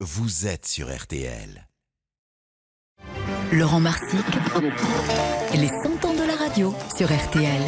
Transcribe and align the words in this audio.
vous 0.00 0.46
êtes 0.46 0.66
sur 0.66 0.94
RTL. 0.94 1.66
Laurent 3.50 3.80
Marsic, 3.80 4.26
les 5.54 5.68
100 5.68 6.04
ans 6.04 6.12
de 6.12 6.26
la 6.26 6.36
radio 6.36 6.74
sur 6.94 7.06
RTL. 7.06 7.62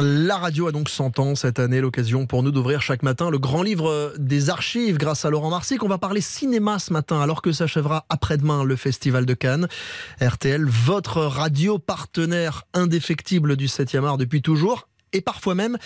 La 0.00 0.38
radio 0.38 0.68
a 0.68 0.72
donc 0.72 0.88
100 0.88 1.18
ans 1.18 1.34
cette 1.34 1.58
année, 1.58 1.82
l'occasion 1.82 2.24
pour 2.24 2.42
nous 2.42 2.50
d'ouvrir 2.50 2.80
chaque 2.80 3.02
matin 3.02 3.28
le 3.28 3.38
grand 3.38 3.62
livre 3.62 4.14
des 4.16 4.48
archives 4.48 4.96
grâce 4.96 5.26
à 5.26 5.30
Laurent 5.30 5.50
Marsic. 5.50 5.82
On 5.82 5.88
va 5.88 5.98
parler 5.98 6.22
cinéma 6.22 6.78
ce 6.78 6.94
matin 6.94 7.20
alors 7.20 7.42
que 7.42 7.52
s'achèvera 7.52 8.06
après-demain 8.08 8.64
le 8.64 8.76
Festival 8.76 9.26
de 9.26 9.34
Cannes. 9.34 9.68
RTL, 10.22 10.64
votre 10.64 11.20
radio 11.20 11.78
partenaire 11.78 12.64
indéfectible 12.72 13.56
du 13.56 13.66
7e 13.66 14.04
art 14.06 14.16
depuis 14.16 14.40
toujours. 14.40 14.87
Et 15.12 15.20
parfois 15.20 15.54
même, 15.54 15.78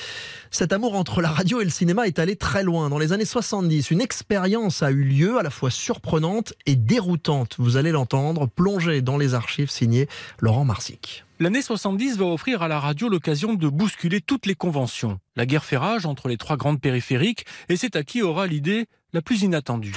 cet 0.51 0.73
amour 0.73 0.95
entre 0.95 1.21
la 1.21 1.31
radio 1.31 1.61
et 1.61 1.65
le 1.65 1.71
cinéma 1.71 2.07
est 2.07 2.19
allé 2.19 2.37
très 2.37 2.63
loin. 2.63 2.89
Dans 2.89 2.99
les 2.99 3.13
années 3.13 3.25
70, 3.25 3.91
une 3.91 4.01
expérience 4.01 4.83
a 4.83 4.91
eu 4.91 5.05
lieu 5.05 5.39
à 5.39 5.43
la 5.43 5.51
fois 5.51 5.71
surprenante 5.71 6.55
et 6.67 6.77
déroutante. 6.77 7.57
Vous 7.59 7.77
allez 7.77 7.93
l'entendre, 7.93 8.47
plongé 8.47 9.01
dans 9.01 9.19
les 9.19 9.35
archives 9.35 9.71
signées 9.71 10.09
Laurent 10.41 10.65
Marsic. 10.65 11.25
L'année 11.39 11.63
70 11.63 12.19
va 12.19 12.27
offrir 12.27 12.63
à 12.63 12.69
la 12.69 12.79
radio 12.79 13.09
l'occasion 13.09 13.55
de 13.55 13.69
bousculer 13.69 14.21
toutes 14.21 14.47
les 14.47 14.55
conventions. 14.55 15.19
La 15.35 15.47
guerre 15.47 15.65
fait 15.65 15.77
rage 15.77 16.07
entre 16.07 16.29
les 16.29 16.37
trois 16.37 16.57
grandes 16.57 16.81
périphériques 16.81 17.47
et 17.69 17.77
c'est 17.77 17.97
à 17.97 18.05
qui 18.05 18.23
aura 18.23 18.47
l'idée 18.47 18.87
la 19.13 19.23
plus 19.23 19.43
inattendue. 19.43 19.97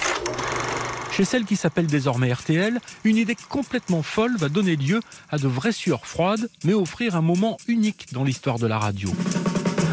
Chez 1.16 1.24
celle 1.24 1.46
qui 1.46 1.56
s'appelle 1.56 1.88
désormais 1.88 2.34
RTL, 2.34 2.78
une 3.06 3.16
idée 3.16 3.38
complètement 3.48 4.04
folle 4.04 4.36
va 4.36 4.50
donner 4.50 4.76
lieu 4.76 5.00
à 5.30 5.38
de 5.38 5.48
vraies 5.48 5.72
sueurs 5.72 6.06
froides, 6.06 6.50
mais 6.66 6.74
offrir 6.74 7.16
un 7.16 7.22
moment 7.22 7.56
unique 7.70 8.08
dans 8.12 8.26
l'histoire 8.26 8.60
de 8.60 8.68
la 8.68 8.78
radio. 8.78 9.10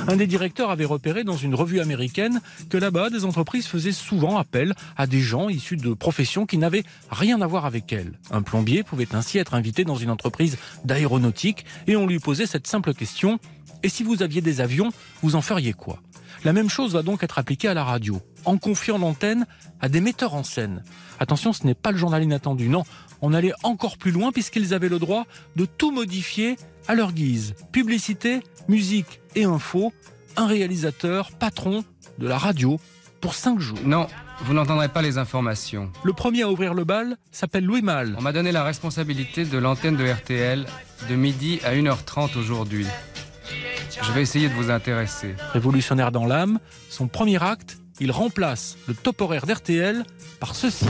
Un 0.09 0.17
des 0.17 0.27
directeurs 0.27 0.73
avait 0.73 0.85
repéré 0.85 1.23
dans 1.23 1.37
une 1.37 1.55
revue 1.55 1.79
américaine 1.79 2.41
que 2.71 2.77
là-bas, 2.77 3.09
des 3.09 3.25
entreprises 3.25 3.69
faisaient 3.69 3.93
souvent 3.93 4.37
appel 4.37 4.75
à 4.97 5.07
des 5.07 5.21
gens 5.21 5.49
issus 5.49 5.77
de 5.77 5.95
professions 5.95 6.45
qui 6.45 6.59
n'avaient 6.59 6.83
rien 7.09 7.41
à 7.41 7.47
voir 7.47 7.67
avec 7.67 7.93
elles. 7.93 8.19
Un 8.33 8.43
plombier 8.43 8.83
pouvait 8.83 9.15
ainsi 9.15 9.39
être 9.39 9.55
invité 9.55 9.85
dans 9.85 9.95
une 9.95 10.11
entreprise 10.11 10.59
d'aéronautique 10.85 11.65
et 11.87 11.95
on 11.95 12.09
lui 12.09 12.19
posait 12.19 12.47
cette 12.47 12.67
simple 12.67 12.95
question 12.95 13.39
et 13.85 13.89
si 13.89 14.03
vous 14.03 14.25
aviez 14.25 14.41
des 14.41 14.61
avions, 14.61 14.91
vous 15.23 15.37
en 15.37 15.43
feriez 15.43 15.73
quoi? 15.73 16.01
La 16.45 16.53
même 16.53 16.69
chose 16.69 16.95
va 16.95 17.03
donc 17.03 17.23
être 17.23 17.39
appliquée 17.39 17.69
à 17.69 17.75
la 17.75 17.85
radio, 17.85 18.21
en 18.45 18.59
confiant 18.59 18.99
l'antenne 18.99 19.47
à 19.81 19.89
des 19.89 20.01
metteurs 20.01 20.35
en 20.35 20.43
scène. 20.43 20.83
Attention, 21.21 21.53
ce 21.53 21.65
n'est 21.67 21.75
pas 21.75 21.93
le 21.93 21.99
journal 21.99 22.23
inattendu, 22.23 22.69
non, 22.69 22.85
on 23.21 23.33
allait 23.33 23.53
encore 23.63 23.97
plus 23.97 24.11
loin 24.11 24.33
puisqu'ils 24.33 24.75
avaient 24.75 24.89
le 24.89 24.99
droit 24.99 25.27
de 25.57 25.65
tout 25.65 25.93
modifier 25.93 26.57
à 26.89 26.95
leur 26.95 27.13
guise. 27.13 27.55
Publicité, 27.71 28.41
musique 28.69 29.21
et 29.35 29.45
info, 29.45 29.93
un 30.37 30.47
réalisateur, 30.47 31.31
patron 31.33 31.85
de 32.19 32.27
la 32.27 32.39
radio, 32.39 32.81
pour 33.21 33.35
cinq 33.35 33.61
jours. 33.61 33.79
Non, 33.85 34.09
vous 34.41 34.53
n'entendrez 34.53 34.89
pas 34.89 35.01
les 35.01 35.17
informations. 35.17 35.91
Le 36.03 36.13
premier 36.13 36.43
à 36.43 36.51
ouvrir 36.51 36.75
le 36.75 36.85
bal 36.85 37.17
s'appelle 37.31 37.65
Louis 37.65 37.83
Mal. 37.83 38.17
On 38.19 38.23
m'a 38.23 38.33
donné 38.33 38.51
la 38.51 38.65
responsabilité 38.65 39.45
de 39.45 39.59
l'antenne 39.59 39.97
de 39.97 40.05
RTL 40.05 40.67
de 41.09 41.15
midi 41.15 41.61
à 41.65 41.73
1h30 41.75 42.37
aujourd'hui. 42.37 42.87
Je 44.01 44.13
vais 44.13 44.23
essayer 44.23 44.49
de 44.49 44.55
vous 44.55 44.71
intéresser. 44.71 45.35
Révolutionnaire 45.53 46.13
dans 46.13 46.25
l'âme, 46.25 46.59
son 46.89 47.09
premier 47.09 47.43
acte, 47.43 47.79
il 48.01 48.11
remplace 48.11 48.77
le 48.89 48.95
top 48.95 49.21
horaire 49.21 49.47
d'RTL 49.47 50.05
par 50.41 50.55
ceci. 50.55 50.87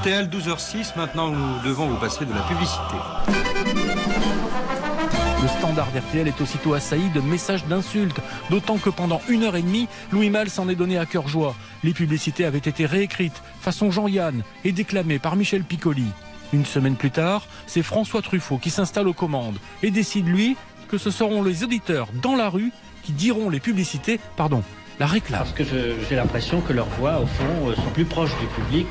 RTL 0.00 0.28
12h06, 0.28 0.96
maintenant 0.96 1.28
nous 1.28 1.62
devons 1.62 1.86
vous 1.88 1.96
passer 1.96 2.24
de 2.24 2.32
la 2.32 2.40
publicité. 2.42 3.89
Le 5.42 5.48
standard 5.48 5.90
d'RTL 5.92 6.28
est 6.28 6.40
aussitôt 6.42 6.74
assailli 6.74 7.08
de 7.10 7.20
messages 7.22 7.64
d'insultes, 7.64 8.20
d'autant 8.50 8.76
que 8.76 8.90
pendant 8.90 9.22
une 9.28 9.44
heure 9.44 9.56
et 9.56 9.62
demie, 9.62 9.88
Louis 10.12 10.28
Malle 10.28 10.50
s'en 10.50 10.68
est 10.68 10.74
donné 10.74 10.98
à 10.98 11.06
cœur 11.06 11.28
joie. 11.28 11.54
Les 11.82 11.94
publicités 11.94 12.44
avaient 12.44 12.58
été 12.58 12.84
réécrites, 12.84 13.42
façon 13.60 13.90
Jean-Yann, 13.90 14.42
et 14.64 14.72
déclamées 14.72 15.18
par 15.18 15.36
Michel 15.36 15.64
Piccoli. 15.64 16.08
Une 16.52 16.66
semaine 16.66 16.96
plus 16.96 17.10
tard, 17.10 17.46
c'est 17.66 17.82
François 17.82 18.20
Truffaut 18.20 18.58
qui 18.58 18.68
s'installe 18.68 19.08
aux 19.08 19.14
commandes 19.14 19.56
et 19.82 19.90
décide, 19.90 20.28
lui, 20.28 20.56
que 20.88 20.98
ce 20.98 21.10
seront 21.10 21.42
les 21.42 21.64
auditeurs 21.64 22.08
dans 22.20 22.36
la 22.36 22.50
rue 22.50 22.70
qui 23.02 23.12
diront 23.12 23.48
les 23.48 23.60
publicités, 23.60 24.20
pardon, 24.36 24.62
la 24.98 25.06
réclame. 25.06 25.40
Parce 25.40 25.52
que 25.52 25.64
j'ai 25.64 26.16
l'impression 26.16 26.60
que 26.60 26.74
leurs 26.74 26.88
voix, 26.98 27.18
au 27.18 27.26
fond, 27.26 27.70
euh, 27.70 27.74
sont 27.76 27.90
plus 27.94 28.04
proches 28.04 28.36
du 28.38 28.46
public. 28.46 28.86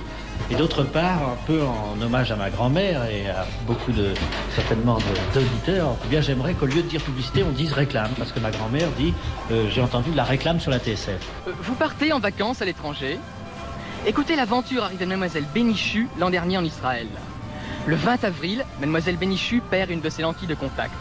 Et 0.52 0.56
d'autre 0.56 0.84
part, 0.84 1.22
un 1.22 1.38
peu 1.46 1.62
en 1.64 2.02
hommage 2.02 2.32
à 2.32 2.36
ma 2.36 2.50
grand-mère 2.50 3.06
et 3.06 3.30
à 3.30 3.46
beaucoup 3.68 3.92
de, 3.92 4.14
certainement, 4.56 4.98
de- 4.98 5.34
d'auditeurs, 5.40 5.96
bien, 6.10 6.22
j'aimerais 6.22 6.54
qu'au 6.56 6.66
lieu 6.66 6.82
de 6.82 6.88
dire 6.88 7.02
publicité, 7.02 7.44
on 7.44 7.52
dise 7.52 7.72
réclame. 7.74 8.10
Parce 8.18 8.32
que 8.32 8.40
ma 8.40 8.50
grand-mère 8.50 8.90
dit, 8.98 9.14
euh, 9.52 9.70
j'ai 9.70 9.82
entendu 9.82 10.12
la 10.16 10.24
réclame 10.24 10.60
sur 10.60 10.72
la 10.72 10.80
TSF. 10.80 11.20
Euh, 11.48 11.52
Vous 11.62 11.76
partez 11.76 12.12
en 12.14 12.20
vacances 12.20 12.62
à 12.62 12.66
l'étranger 12.66 13.20
Écoutez 14.08 14.36
l'aventure 14.36 14.84
arrivée 14.86 15.04
de 15.06 15.10
Mademoiselle 15.10 15.46
Bénichu 15.54 16.08
l'an 16.20 16.30
dernier 16.30 16.58
en 16.58 16.64
Israël. 16.64 17.08
Le 17.86 17.96
20 17.96 18.24
avril, 18.24 18.66
Mademoiselle 18.80 19.18
Bénichu 19.18 19.62
perd 19.70 19.90
une 19.92 20.02
de 20.02 20.10
ses 20.10 20.22
lentilles 20.24 20.48
de 20.48 20.56
contact. 20.56 20.94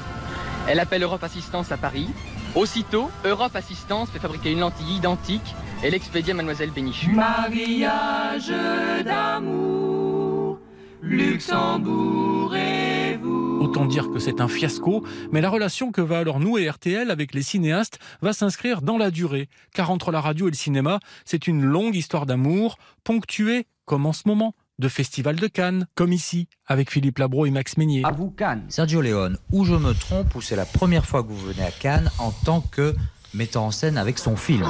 Elle 0.67 0.81
appelle 0.81 1.03
Europe 1.03 1.23
Assistance 1.25 1.73
à 1.73 1.77
Paris. 1.79 2.09
Aussitôt, 2.55 3.11
Europe 3.25 3.55
Assistance 3.55 4.11
fait 4.11 4.19
fabriquer 4.19 4.53
une 4.53 4.61
lentille 4.61 4.97
identique 4.97 5.55
et 5.83 5.91
l'expédie 5.91 6.31
à 6.31 6.35
Mademoiselle 6.35 6.71
Bénichu. 6.71 7.11
Mariage 7.11 8.53
d'amour, 9.05 10.59
Luxembourg 11.03 12.57
et 12.57 13.17
vous. 13.17 13.59
Autant 13.61 13.85
dire 13.85 14.11
que 14.11 14.19
c'est 14.19 14.41
un 14.41 14.49
fiasco, 14.49 15.05
mais 15.31 15.41
la 15.41 15.51
relation 15.51 15.93
que 15.93 16.01
va 16.01 16.19
alors 16.19 16.41
nouer 16.41 16.69
RTL 16.69 17.11
avec 17.11 17.35
les 17.35 17.43
cinéastes 17.43 17.99
va 18.23 18.33
s'inscrire 18.33 18.83
dans 18.83 18.99
la 18.99 19.11
durée, 19.11 19.49
car 19.75 19.91
entre 19.91 20.11
la 20.11 20.21
radio 20.21 20.49
et 20.49 20.51
le 20.51 20.57
cinéma, 20.57 21.01
c'est 21.25 21.47
une 21.49 21.63
longue 21.65 21.97
histoire 21.97 22.25
d'amour, 22.27 22.79
ponctuée, 23.05 23.67
comme 23.85 24.07
en 24.07 24.13
ce 24.13 24.23
moment, 24.27 24.55
de 24.79 24.89
Festival 24.89 25.37
de 25.37 25.47
Cannes, 25.47 25.87
comme 25.95 26.13
ici, 26.13 26.49
avec 26.67 26.91
Philippe 26.91 27.19
Labro 27.19 27.47
et 27.47 27.51
Max 27.51 27.77
Meignier. 27.77 28.03
À 28.05 28.13
vous, 28.13 28.31
Cannes. 28.31 28.65
Sergio 28.69 29.01
Leone, 29.01 29.39
ou 29.53 29.65
je 29.65 29.75
me 29.75 29.93
trompe, 29.93 30.35
ou 30.35 30.41
c'est 30.41 30.57
la 30.57 30.67
première 30.67 31.05
fois 31.05 31.23
que 31.23 31.29
vous 31.29 31.47
venez 31.47 31.65
à 31.65 31.71
Cannes 31.71 32.11
en 32.19 32.31
tant 32.31 32.61
que 32.61 32.95
metteur 33.35 33.63
en 33.63 33.71
scène 33.71 33.99
avec 33.99 34.19
son 34.19 34.37
film. 34.37 34.65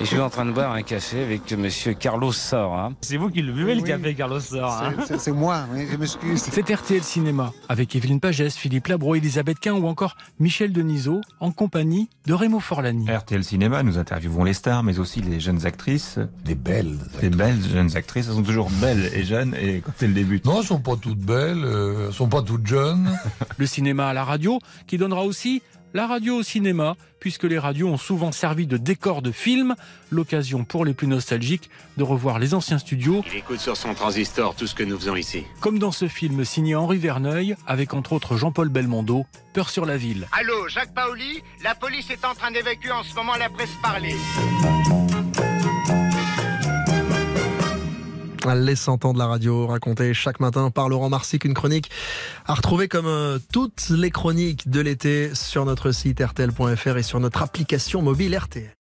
Et 0.00 0.04
je 0.04 0.10
suis 0.10 0.20
en 0.20 0.30
train 0.30 0.46
de 0.46 0.52
boire 0.52 0.72
un 0.72 0.82
café 0.82 1.24
avec 1.24 1.52
monsieur 1.54 1.92
Carlos 1.92 2.30
Sora. 2.30 2.92
C'est 3.00 3.16
vous 3.16 3.30
qui 3.30 3.42
le 3.42 3.52
buvez, 3.52 3.74
le 3.74 3.82
café, 3.82 4.14
Carlos 4.14 4.38
Sora 4.38 4.92
C'est 5.18 5.32
moi, 5.32 5.66
oui, 5.74 5.88
je 5.90 5.96
m'excuse. 5.96 6.40
C'est 6.40 6.70
RTL 6.70 7.02
Cinéma, 7.02 7.52
avec 7.68 7.96
Evelyne 7.96 8.20
Pagès, 8.20 8.50
Philippe 8.50 8.86
Labro, 8.86 9.16
Elisabeth 9.16 9.58
Quint 9.58 9.72
ou 9.74 9.88
encore 9.88 10.16
Michel 10.38 10.72
Denisot, 10.72 11.20
en 11.40 11.50
compagnie 11.50 12.08
de 12.26 12.32
Raymond 12.32 12.60
Forlani. 12.60 13.10
RTL 13.10 13.42
Cinéma, 13.42 13.82
nous 13.82 13.98
interviewons 13.98 14.44
les 14.44 14.52
stars, 14.52 14.84
mais 14.84 15.00
aussi 15.00 15.20
les 15.20 15.40
jeunes 15.40 15.66
actrices. 15.66 16.20
Des 16.44 16.54
belles. 16.54 16.96
Des 17.20 17.30
belles 17.30 17.60
jeunes 17.60 17.96
actrices. 17.96 18.28
Elles 18.28 18.34
sont 18.34 18.44
toujours 18.44 18.70
belles 18.80 19.10
et 19.12 19.24
jeunes, 19.24 19.56
et 19.60 19.80
quand 19.80 19.92
elles 20.00 20.14
débutent. 20.14 20.44
Non, 20.44 20.60
elles 20.60 20.66
sont 20.66 20.78
pas 20.78 20.94
toutes 20.94 21.18
belles, 21.18 21.64
euh, 21.64 22.06
elles 22.06 22.14
sont 22.14 22.28
pas 22.28 22.42
toutes 22.42 22.68
jeunes. 22.68 23.18
Le 23.56 23.66
cinéma 23.66 24.06
à 24.06 24.12
la 24.12 24.22
radio, 24.22 24.60
qui 24.86 24.96
donnera 24.96 25.24
aussi 25.24 25.60
la 25.94 26.06
radio 26.06 26.36
au 26.36 26.42
cinéma, 26.42 26.96
puisque 27.20 27.44
les 27.44 27.58
radios 27.58 27.88
ont 27.88 27.96
souvent 27.96 28.32
servi 28.32 28.66
de 28.66 28.76
décor 28.76 29.22
de 29.22 29.32
film, 29.32 29.74
l'occasion 30.10 30.64
pour 30.64 30.84
les 30.84 30.94
plus 30.94 31.06
nostalgiques 31.06 31.70
de 31.96 32.02
revoir 32.02 32.38
les 32.38 32.54
anciens 32.54 32.78
studios, 32.78 33.24
Il 33.32 33.38
écoute 33.38 33.60
sur 33.60 33.76
son 33.76 33.94
transistor 33.94 34.54
tout 34.54 34.66
ce 34.66 34.74
que 34.74 34.82
nous 34.84 34.98
faisons 34.98 35.16
ici. 35.16 35.44
comme 35.60 35.78
dans 35.78 35.92
ce 35.92 36.08
film 36.08 36.44
signé 36.44 36.74
Henri 36.76 36.98
Verneuil, 36.98 37.56
avec 37.66 37.94
entre 37.94 38.12
autres 38.12 38.36
Jean-Paul 38.36 38.68
Belmondo, 38.68 39.26
Peur 39.54 39.70
sur 39.70 39.86
la 39.86 39.96
ville. 39.96 40.28
Allô, 40.32 40.68
Jacques 40.68 40.94
Paoli 40.94 41.42
La 41.64 41.74
police 41.74 42.10
est 42.10 42.24
en 42.24 42.34
train 42.34 42.50
d'évacuer 42.50 42.92
en 42.92 43.02
ce 43.02 43.14
moment 43.14 43.34
la 43.36 43.48
presse 43.48 43.70
parlée. 43.82 44.14
100 48.48 49.04
ans 49.04 49.12
de 49.12 49.18
la 49.18 49.26
radio, 49.26 49.66
racontés 49.66 50.14
chaque 50.14 50.40
matin 50.40 50.70
par 50.70 50.88
Laurent 50.88 51.10
Marsic, 51.10 51.44
une 51.44 51.54
chronique 51.54 51.90
à 52.46 52.54
retrouver 52.54 52.88
comme 52.88 53.06
euh, 53.06 53.38
toutes 53.52 53.90
les 53.90 54.10
chroniques 54.10 54.68
de 54.70 54.80
l'été 54.80 55.34
sur 55.34 55.66
notre 55.66 55.92
site 55.92 56.22
rtl.fr 56.22 56.96
et 56.96 57.02
sur 57.02 57.20
notre 57.20 57.42
application 57.42 58.00
mobile 58.00 58.36
RTL. 58.36 58.77